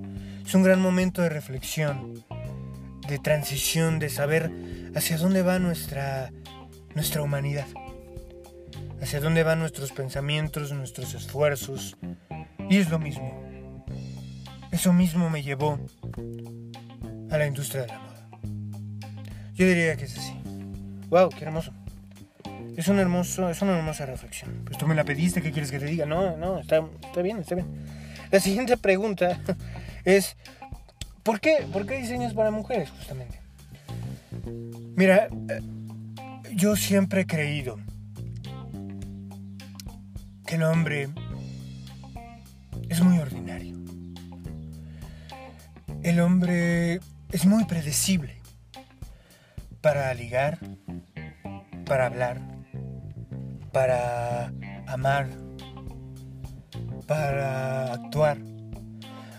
[0.43, 2.25] Es un gran momento de reflexión,
[3.08, 4.51] de transición, de saber
[4.95, 6.32] hacia dónde va nuestra,
[6.95, 7.67] nuestra humanidad,
[9.01, 11.97] hacia dónde van nuestros pensamientos, nuestros esfuerzos.
[12.69, 13.86] Y es lo mismo.
[14.71, 15.79] Eso mismo me llevó
[17.31, 18.29] a la industria de la moda.
[19.53, 20.33] Yo diría que es así.
[21.10, 21.29] ¡Wow!
[21.29, 21.71] ¡Qué hermoso!
[22.75, 24.62] Es, un hermoso, es una hermosa reflexión.
[24.65, 26.05] Pues tú me la pediste, ¿qué quieres que te diga?
[26.05, 27.67] No, no, está, está bien, está bien.
[28.29, 29.39] La siguiente pregunta
[30.03, 30.36] es,
[31.23, 33.39] ¿por qué, ¿por qué diseños para mujeres justamente?
[34.95, 35.62] Mira, eh,
[36.53, 37.77] yo siempre he creído
[40.47, 41.10] que el hombre
[42.89, 43.75] es muy ordinario.
[46.03, 47.01] El hombre
[47.33, 48.38] es muy predecible
[49.81, 50.57] para ligar,
[51.86, 52.39] para hablar,
[53.73, 54.53] para
[54.88, 55.27] amar,
[57.05, 58.38] para actuar.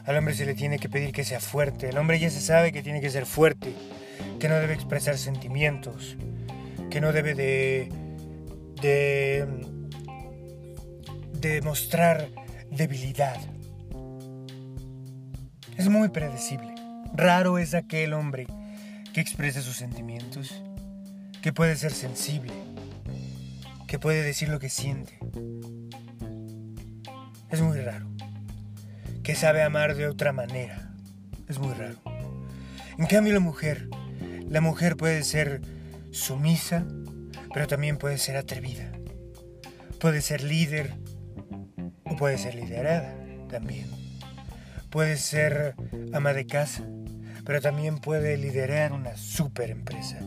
[0.05, 1.88] Al hombre se le tiene que pedir que sea fuerte.
[1.88, 3.73] El hombre ya se sabe que tiene que ser fuerte,
[4.38, 6.18] que no debe expresar sentimientos,
[6.90, 7.90] que no debe de,
[8.83, 9.68] de,
[11.40, 12.29] de mostrar
[12.70, 13.37] debilidad.
[15.77, 16.74] Es muy predecible.
[17.14, 18.46] Raro es aquel hombre
[19.12, 20.62] que expresa sus sentimientos,
[21.40, 22.53] que puede ser sensible,
[23.87, 25.18] que puede decir lo que siente.
[27.51, 28.07] Es muy raro
[29.22, 30.90] que sabe amar de otra manera.
[31.48, 31.98] Es muy raro.
[32.98, 33.88] En cambio la mujer,
[34.48, 35.62] la mujer puede ser
[36.11, 36.85] sumisa,
[37.55, 38.90] pero también puede ser atrevida.
[40.01, 40.94] Puede ser líder
[42.19, 43.15] puede ser liderada
[43.49, 43.87] también.
[44.91, 45.75] Puede ser
[46.13, 46.85] ama de casa,
[47.45, 50.19] pero también puede liderar una super empresa.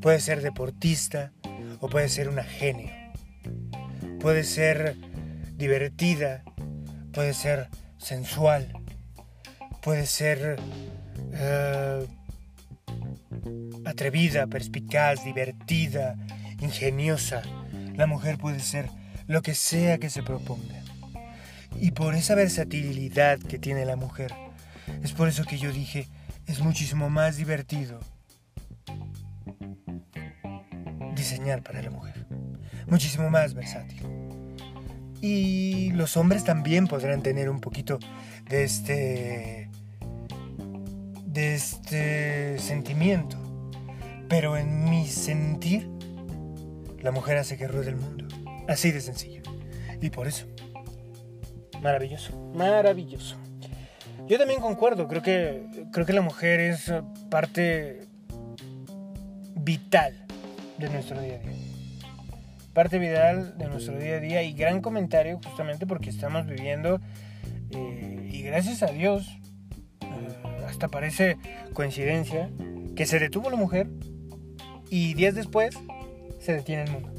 [0.00, 1.32] Puede ser deportista
[1.80, 2.90] o puede ser una genio.
[4.20, 4.96] Puede ser
[5.56, 6.44] divertida,
[7.12, 7.68] puede ser
[9.82, 10.56] puede ser
[11.32, 12.06] eh,
[13.84, 16.16] atrevida, perspicaz, divertida,
[16.60, 17.42] ingeniosa.
[17.96, 18.88] La mujer puede ser
[19.26, 20.81] lo que sea que se proponga.
[21.80, 24.32] Y por esa versatilidad que tiene la mujer,
[25.02, 26.08] es por eso que yo dije,
[26.46, 28.00] es muchísimo más divertido
[31.14, 32.26] diseñar para la mujer.
[32.88, 34.02] Muchísimo más versátil.
[35.20, 37.98] Y los hombres también podrán tener un poquito
[38.48, 39.70] de este
[41.24, 43.38] de este sentimiento.
[44.28, 45.88] Pero en mi sentir,
[47.00, 48.26] la mujer hace que ruede el mundo.
[48.68, 49.42] Así de sencillo.
[50.00, 50.51] Y por eso.
[51.82, 52.36] Maravilloso.
[52.54, 53.36] Maravilloso.
[54.28, 55.08] Yo también concuerdo.
[55.08, 56.92] Creo que, creo que la mujer es
[57.28, 58.06] parte
[59.56, 60.14] vital
[60.78, 61.52] de nuestro día a día.
[62.72, 67.00] Parte vital de nuestro día a día y gran comentario justamente porque estamos viviendo
[67.70, 69.26] eh, y gracias a Dios
[70.66, 71.36] hasta parece
[71.74, 72.48] coincidencia
[72.96, 73.88] que se detuvo la mujer
[74.88, 75.78] y días después
[76.38, 77.12] se detiene el mundo.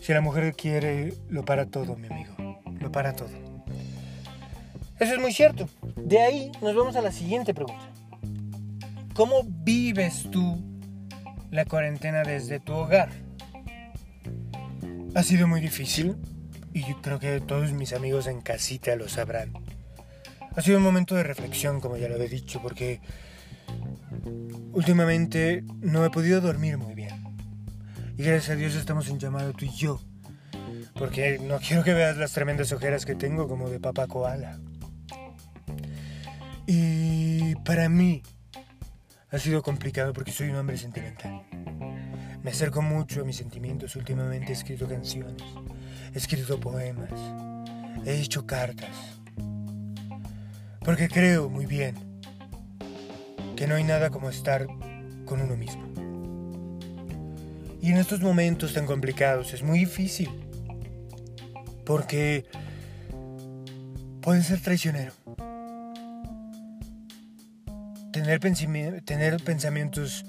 [0.00, 2.27] Si la mujer quiere, lo para todo, mi amigo.
[2.92, 3.28] Para todo.
[4.98, 5.68] Eso es muy cierto.
[5.96, 7.88] De ahí nos vamos a la siguiente pregunta.
[9.14, 10.58] ¿Cómo vives tú
[11.50, 13.10] la cuarentena desde tu hogar?
[15.14, 16.16] Ha sido muy difícil
[16.72, 19.52] y creo que todos mis amigos en casita lo sabrán.
[20.54, 23.00] Ha sido un momento de reflexión, como ya lo he dicho, porque
[24.72, 27.22] últimamente no he podido dormir muy bien.
[28.16, 30.00] Y gracias a Dios estamos en llamado tú y yo.
[30.98, 34.58] Porque no quiero que veas las tremendas ojeras que tengo como de papá koala.
[36.66, 38.22] Y para mí
[39.30, 41.42] ha sido complicado porque soy un hombre sentimental.
[42.42, 43.96] Me acerco mucho a mis sentimientos.
[43.96, 45.42] Últimamente he escrito canciones,
[46.14, 47.12] he escrito poemas,
[48.04, 49.18] he hecho cartas
[50.88, 51.94] porque creo muy bien
[53.56, 54.66] que no hay nada como estar
[55.26, 55.86] con uno mismo.
[57.82, 60.47] Y en estos momentos tan complicados es muy difícil.
[61.88, 62.44] Porque
[64.20, 65.14] puede ser traicionero.
[68.12, 68.40] Tener,
[69.06, 70.26] tener pensamientos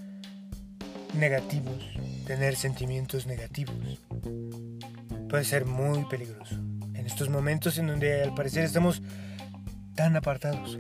[1.14, 1.86] negativos,
[2.26, 3.76] tener sentimientos negativos,
[5.28, 6.56] puede ser muy peligroso.
[6.94, 9.02] En estos momentos en donde al parecer estamos
[9.96, 10.78] tan apartados,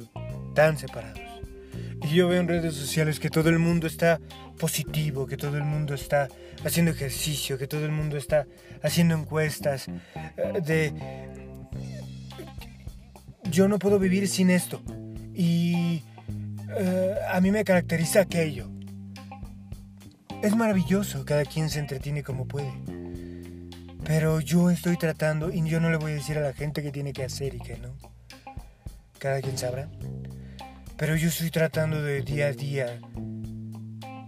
[0.56, 1.20] tan separados.
[2.04, 4.22] Y yo veo en redes sociales que todo el mundo está
[4.60, 6.28] positivo, que todo el mundo está
[6.63, 8.45] haciendo ejercicio, que todo el mundo está
[8.84, 10.93] haciendo encuestas eh, de
[13.50, 14.82] yo no puedo vivir sin esto.
[15.34, 16.04] Y
[16.78, 18.69] eh, a mí me caracteriza aquello.
[20.43, 22.72] Es maravilloso, cada quien se entretiene como puede.
[24.04, 26.91] Pero yo estoy tratando y yo no le voy a decir a la gente qué
[26.91, 27.95] tiene que hacer y qué no
[29.19, 29.88] cada quien sabrá.
[30.98, 33.00] Pero yo estoy tratando de día a día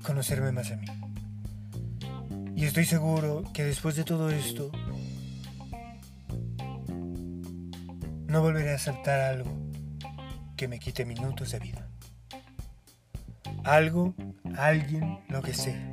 [0.01, 0.87] conocerme más a mí.
[2.55, 4.71] Y estoy seguro que después de todo esto,
[8.27, 9.51] no volveré a aceptar algo
[10.55, 11.87] que me quite minutos de vida.
[13.63, 14.15] Algo,
[14.57, 15.87] alguien, lo que sea.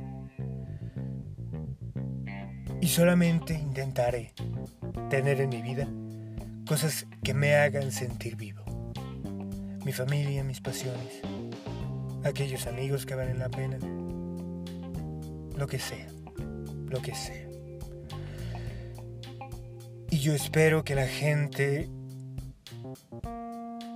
[2.81, 4.33] Y solamente intentaré
[5.09, 5.87] tener en mi vida
[6.67, 8.59] cosas que me hagan sentir vivo
[9.89, 11.21] mi familia, mis pasiones,
[12.23, 13.77] aquellos amigos que valen la pena,
[15.55, 16.07] lo que sea,
[16.87, 17.47] lo que sea.
[20.09, 21.89] Y yo espero que la gente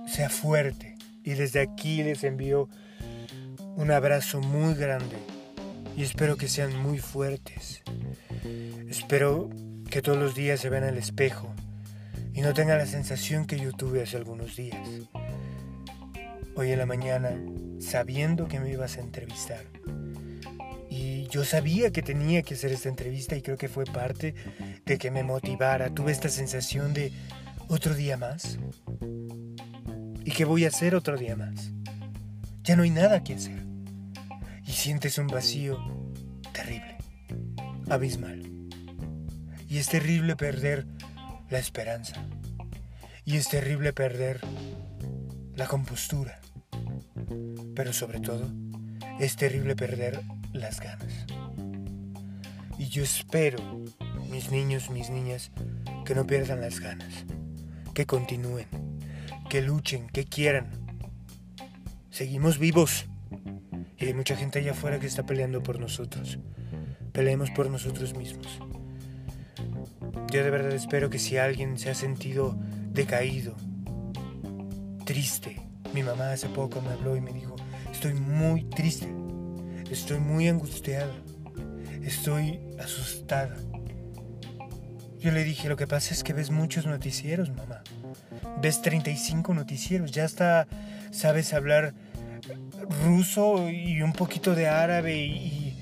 [0.06, 2.68] sea fuerte y desde aquí les envío
[3.76, 5.16] un abrazo muy grande
[5.96, 7.82] y espero que sean muy fuertes.
[8.88, 9.50] Espero
[9.90, 11.52] que todos los días se vean al espejo
[12.32, 14.88] y no tengan la sensación que yo tuve hace algunos días
[16.56, 17.36] hoy en la mañana
[17.80, 19.64] sabiendo que me ibas a entrevistar.
[20.90, 24.34] Y yo sabía que tenía que hacer esta entrevista y creo que fue parte
[24.84, 25.90] de que me motivara.
[25.90, 27.12] Tuve esta sensación de
[27.68, 28.58] otro día más.
[30.24, 31.72] ¿Y que voy a hacer otro día más?
[32.62, 33.64] Ya no hay nada que hacer.
[34.66, 35.78] Y sientes un vacío
[36.52, 36.96] terrible,
[37.90, 38.42] abismal.
[39.68, 40.86] Y es terrible perder
[41.50, 42.24] la esperanza.
[43.24, 44.40] Y es terrible perder
[45.56, 46.40] la compostura.
[47.74, 48.50] Pero sobre todo,
[49.18, 50.20] es terrible perder
[50.52, 51.26] las ganas.
[52.78, 53.58] Y yo espero,
[54.30, 55.50] mis niños, mis niñas,
[56.04, 57.24] que no pierdan las ganas,
[57.94, 58.66] que continúen,
[59.48, 60.70] que luchen, que quieran.
[62.10, 63.06] Seguimos vivos.
[63.96, 66.38] Y hay mucha gente allá afuera que está peleando por nosotros.
[67.12, 68.46] Peleemos por nosotros mismos.
[70.32, 72.58] Yo de verdad espero que si alguien se ha sentido
[72.90, 73.54] decaído,
[75.04, 75.60] triste,
[75.92, 77.53] mi mamá hace poco me habló y me dijo,
[77.94, 79.08] estoy muy triste,
[79.88, 81.12] estoy muy angustiada,
[82.02, 83.56] estoy asustada.
[85.20, 87.82] Yo le dije, lo que pasa es que ves muchos noticieros, mamá.
[88.60, 90.66] Ves 35 noticieros, ya hasta
[91.12, 91.94] sabes hablar
[93.06, 95.78] ruso y un poquito de árabe y,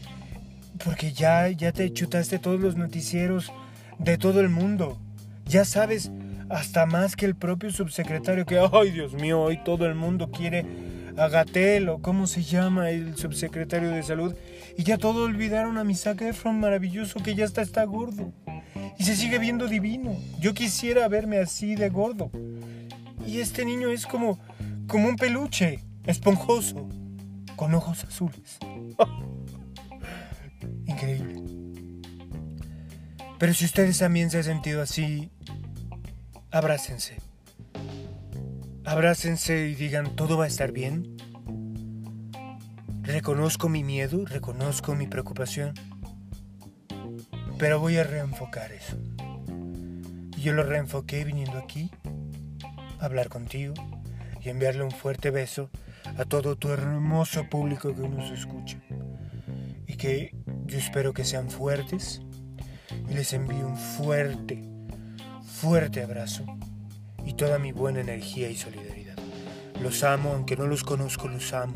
[0.85, 3.51] porque ya ya te chutaste todos los noticieros
[3.99, 5.01] de todo el mundo.
[5.47, 6.13] Ya sabes
[6.51, 10.92] hasta más que el propio subsecretario que ay, Dios mío, hoy todo el mundo quiere
[11.17, 14.35] a Gatel o cómo se llama el subsecretario de salud
[14.77, 18.33] y ya todo olvidaron a mi Zac Efron maravilloso que ya está está gordo
[18.99, 20.17] y se sigue viendo divino.
[20.39, 22.31] Yo quisiera verme así de gordo.
[23.27, 24.39] Y este niño es como,
[24.87, 26.89] como un peluche, esponjoso,
[27.57, 28.59] con ojos azules.
[30.87, 31.43] Increíble.
[33.39, 35.31] Pero si ustedes también se han sentido así,
[36.51, 37.17] abrácense.
[38.85, 41.17] Abrácense y digan, todo va a estar bien.
[43.03, 45.75] Reconozco mi miedo, reconozco mi preocupación
[47.63, 48.97] pero voy a reenfocar eso.
[50.37, 51.93] Y yo lo reenfoqué viniendo aquí,
[52.99, 53.75] a hablar contigo
[54.41, 55.71] y enviarle un fuerte beso
[56.19, 58.79] a todo tu hermoso público que nos escucha.
[59.87, 60.35] Y que
[60.67, 62.21] yo espero que sean fuertes
[63.09, 64.61] y les envío un fuerte,
[65.45, 66.45] fuerte abrazo
[67.25, 69.17] y toda mi buena energía y solidaridad.
[69.81, 71.75] Los amo, aunque no los conozco, los amo.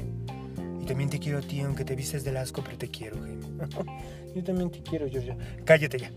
[0.81, 3.47] Y también te quiero a ti, aunque te vistes del asco, pero te quiero, Jaime.
[4.35, 5.37] Yo también te quiero, Georgia.
[5.65, 6.13] Cállate ya.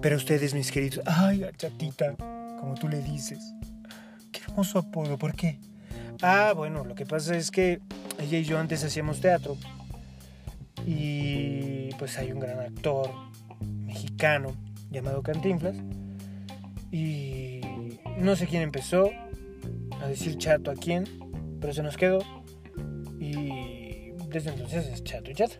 [0.00, 3.38] Pero ustedes, mis queridos, ay, chatita, como tú le dices.
[4.32, 5.58] Qué hermoso apodo, ¿por qué?
[6.22, 7.80] Ah, bueno, lo que pasa es que
[8.18, 9.56] ella y yo antes hacíamos teatro.
[10.86, 13.10] Y pues hay un gran actor
[13.84, 14.54] mexicano
[14.90, 15.76] llamado Cantinflas.
[16.90, 17.45] Y
[18.16, 19.10] no sé quién empezó
[20.00, 21.04] a decir chato a quién,
[21.60, 22.18] pero se nos quedó.
[23.18, 25.56] Y desde entonces es chato y chato.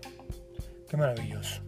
[0.89, 1.63] Qué maravilloso.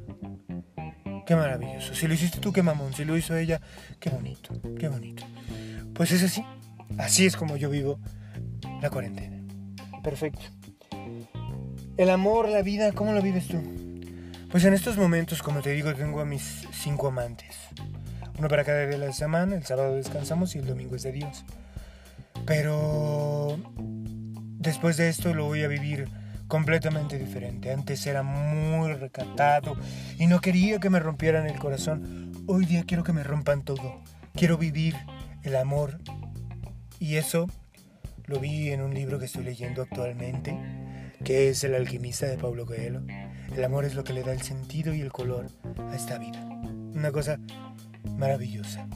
[1.26, 1.94] Qué maravilloso.
[1.94, 2.94] Si lo hiciste tú, qué mamón.
[2.94, 3.60] Si lo hizo ella,
[4.00, 4.54] qué bonito.
[4.78, 5.24] Qué bonito.
[5.94, 6.44] Pues es así.
[6.96, 7.98] Así es como yo vivo
[8.80, 9.36] la cuarentena.
[10.02, 10.42] Perfecto.
[11.96, 13.60] El amor, la vida, ¿cómo lo vives tú?
[14.50, 17.56] Pues en estos momentos, como te digo, tengo a mis cinco amantes.
[18.38, 21.10] Uno para cada día de la semana, el sábado descansamos y el domingo es de
[21.10, 21.44] Dios.
[22.46, 23.58] Pero
[24.58, 26.08] después de esto lo voy a vivir
[26.46, 27.72] completamente diferente.
[27.72, 29.76] Antes era muy recatado
[30.18, 32.32] y no quería que me rompieran el corazón.
[32.46, 34.02] Hoy día quiero que me rompan todo.
[34.34, 34.94] Quiero vivir
[35.42, 35.98] el amor.
[37.00, 37.48] Y eso
[38.26, 40.56] lo vi en un libro que estoy leyendo actualmente,
[41.24, 43.02] que es El alquimista de Pablo Coelho.
[43.56, 45.48] El amor es lo que le da el sentido y el color
[45.90, 46.44] a esta vida.
[46.94, 47.38] Una cosa
[48.16, 48.86] maravillosa.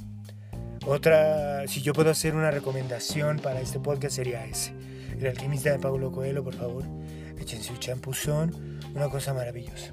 [0.86, 4.72] Otra, si yo puedo hacer una recomendación para este podcast sería ese.
[5.18, 6.84] El alquimista de Pablo Coelho, por favor
[7.42, 9.92] échense un champuzón, una cosa maravillosa.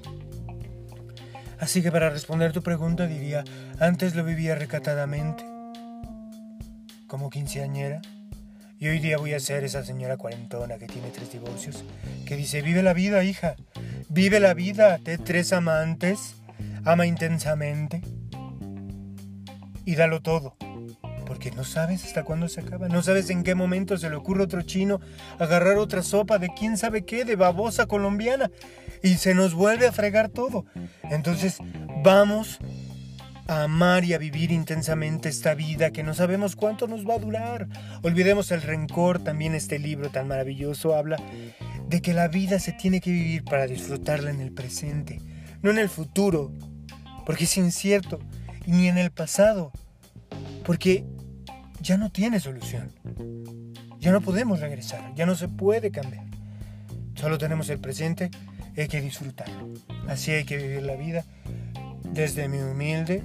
[1.58, 3.44] Así que para responder tu pregunta diría,
[3.78, 5.44] antes lo vivía recatadamente,
[7.06, 8.00] como quinceañera,
[8.78, 11.84] y hoy día voy a ser esa señora cuarentona que tiene tres divorcios,
[12.24, 13.56] que dice, vive la vida, hija,
[14.08, 16.36] vive la vida, de tres amantes,
[16.84, 18.00] ama intensamente
[19.90, 20.56] y dalo todo
[21.30, 24.40] porque no sabes hasta cuándo se acaba, no sabes en qué momento se le ocurre
[24.40, 25.00] a otro chino
[25.38, 28.50] agarrar otra sopa de quién sabe qué, de babosa colombiana,
[29.00, 30.64] y se nos vuelve a fregar todo.
[31.04, 31.58] Entonces
[32.02, 32.58] vamos
[33.46, 37.20] a amar y a vivir intensamente esta vida que no sabemos cuánto nos va a
[37.20, 37.68] durar.
[38.02, 41.16] Olvidemos el rencor, también este libro tan maravilloso habla
[41.88, 45.20] de que la vida se tiene que vivir para disfrutarla en el presente,
[45.62, 46.50] no en el futuro,
[47.24, 48.18] porque es incierto,
[48.66, 49.70] ni en el pasado,
[50.64, 51.04] porque
[51.80, 52.92] ya no tiene solución.
[53.98, 56.24] Ya no podemos regresar, ya no se puede cambiar.
[57.14, 58.30] Solo tenemos el presente,
[58.76, 59.68] hay que disfrutarlo.
[60.08, 61.24] Así hay que vivir la vida
[62.04, 63.22] desde mi humilde,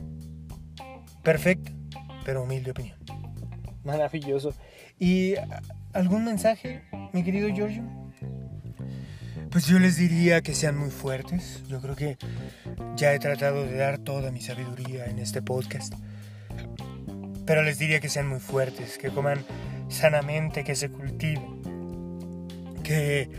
[1.24, 1.72] perfecta,
[2.26, 2.98] pero humilde opinión.
[3.84, 4.54] Maravilloso.
[5.00, 5.36] ¿Y
[5.94, 6.84] algún mensaje,
[7.14, 7.84] mi querido Giorgio?
[9.52, 11.64] Pues yo les diría que sean muy fuertes.
[11.70, 12.18] Yo creo que
[12.98, 15.94] ya he tratado de dar toda mi sabiduría en este podcast.
[17.46, 19.46] Pero les diría que sean muy fuertes, que coman
[19.88, 21.62] sanamente, que se cultiven,
[22.84, 23.30] que,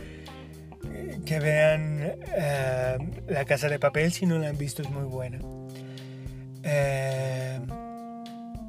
[1.25, 1.99] que vean
[2.35, 2.97] eh,
[3.27, 5.39] La Casa de Papel, si no la han visto es muy buena.
[6.63, 7.59] Eh,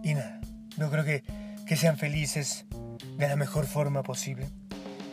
[0.03, 0.41] y nada,
[0.77, 1.23] yo creo que,
[1.67, 2.67] que sean felices
[3.17, 4.47] de la mejor forma posible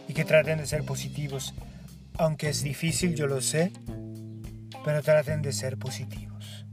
[0.07, 1.53] y que traten de ser positivos,
[2.17, 3.71] aunque es difícil, yo lo sé,
[4.83, 6.65] pero traten de ser positivos.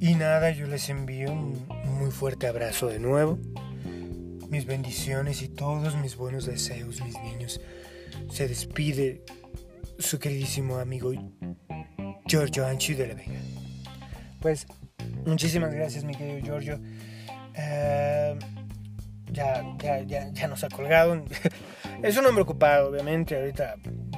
[0.00, 1.64] Y nada, yo les envío un,
[2.02, 3.38] muy fuerte abrazo de nuevo.
[4.48, 7.60] Mis bendiciones y todos mis buenos deseos, mis niños.
[8.28, 9.22] Se despide
[10.00, 11.12] su queridísimo amigo
[12.26, 13.38] Giorgio Anchi de la Vega.
[14.40, 14.66] Pues
[15.24, 16.80] muchísimas gracias mi querido Giorgio.
[17.54, 18.36] Eh,
[19.30, 21.24] ya, ya, ya, ya, nos ha colgado.
[22.02, 23.36] es un hombre ocupado, obviamente.
[23.36, 23.76] Ahorita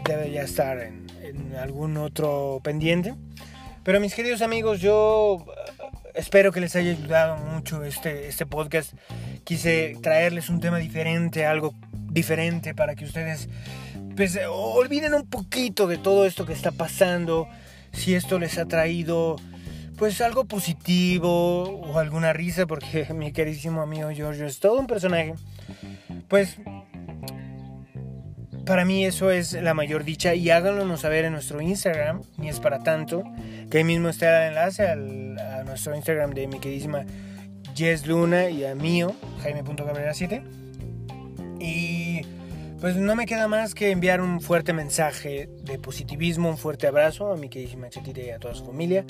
[0.09, 3.15] debe ya estar en algún otro pendiente.
[3.83, 5.45] Pero mis queridos amigos, yo
[6.15, 8.93] espero que les haya ayudado mucho este, este podcast.
[9.45, 13.49] Quise traerles un tema diferente, algo diferente para que ustedes
[14.17, 17.49] pues, olviden un poquito de todo esto que está pasando.
[17.93, 19.37] Si esto les ha traído
[19.97, 25.35] pues algo positivo o alguna risa, porque mi queridísimo amigo Giorgio es todo un personaje.
[26.29, 26.59] Pues
[28.65, 32.61] para mí eso es la mayor dicha y háganlo saber en nuestro Instagram, ni es
[32.61, 33.23] para tanto,
[33.71, 35.37] que ahí mismo está el enlace al,
[35.75, 37.05] nuestro Instagram de mi queridísima
[37.75, 39.13] Jess Luna y a mío,
[39.43, 40.41] jaime.cabrera7.
[41.59, 42.23] Y
[42.81, 47.33] pues no me queda más que enviar un fuerte mensaje de positivismo, un fuerte abrazo
[47.33, 49.05] a mi queridísima Chetita y a toda su familia,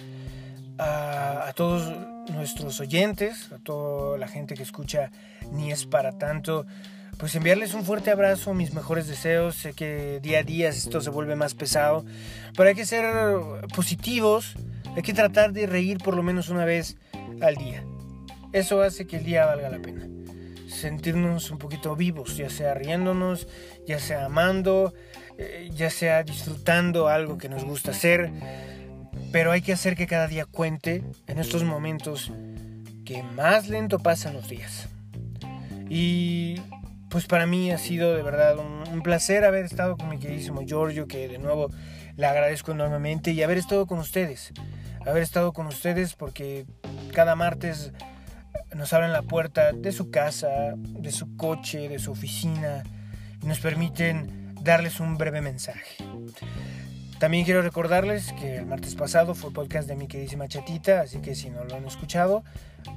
[0.78, 1.92] a, a todos
[2.32, 5.10] nuestros oyentes, a toda la gente que escucha
[5.52, 6.64] Ni es para tanto
[7.18, 9.56] pues enviarles un fuerte abrazo, mis mejores deseos.
[9.56, 12.04] Sé que día a día esto se vuelve más pesado,
[12.56, 13.04] pero hay que ser
[13.74, 14.54] positivos,
[14.94, 16.96] hay que tratar de reír por lo menos una vez
[17.40, 17.84] al día.
[18.52, 20.08] Eso hace que el día valga la pena.
[20.68, 23.48] Sentirnos un poquito vivos, ya sea riéndonos,
[23.86, 24.94] ya sea amando,
[25.38, 28.30] eh, ya sea disfrutando algo que nos gusta hacer,
[29.32, 32.32] pero hay que hacer que cada día cuente en estos momentos
[33.04, 34.88] que más lento pasan los días.
[35.88, 36.60] Y
[37.08, 41.06] pues para mí ha sido de verdad un, placer haber estado con mi queridísimo Giorgio,
[41.06, 41.70] que de nuevo
[42.16, 44.52] le agradezco enormemente, y haber estado con ustedes.
[45.06, 46.66] Haber estado con ustedes porque
[47.12, 47.92] cada martes
[48.74, 52.82] nos abren la puerta de su casa, de su coche, de su oficina,
[53.42, 55.96] y nos permiten darles un breve mensaje.
[57.18, 61.20] También quiero recordarles que el martes pasado fue el podcast de mi queridísima chatita, así
[61.20, 62.42] que si no lo han escuchado,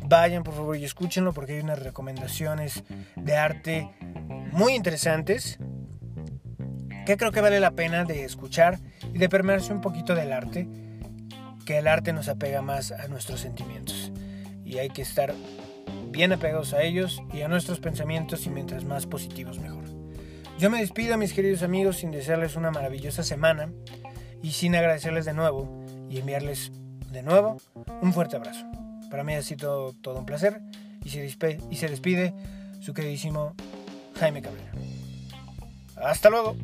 [0.05, 2.83] vayan por favor y escúchenlo porque hay unas recomendaciones
[3.15, 3.89] de arte
[4.51, 5.59] muy interesantes
[7.05, 8.79] que creo que vale la pena de escuchar
[9.13, 10.67] y de permearse un poquito del arte,
[11.67, 14.13] que el arte nos apega más a nuestros sentimientos
[14.63, 15.33] y hay que estar
[16.11, 19.83] bien apegados a ellos y a nuestros pensamientos y mientras más positivos mejor.
[20.57, 23.69] Yo me despido mis queridos amigos sin desearles una maravillosa semana
[24.41, 26.71] y sin agradecerles de nuevo y enviarles
[27.11, 27.57] de nuevo
[28.01, 28.65] un fuerte abrazo.
[29.11, 30.61] Para mí ha sido todo un placer
[31.03, 32.33] y se, despide, y se despide
[32.79, 33.55] su queridísimo
[34.17, 34.71] Jaime Cabrera.
[35.97, 36.55] Hasta luego.